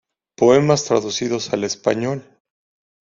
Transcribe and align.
Poemas 0.35 0.83
traducidos 0.85 1.53
al 1.53 1.63
español 1.63 2.23